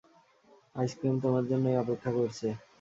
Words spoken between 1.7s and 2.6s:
অপেক্ষা করছে!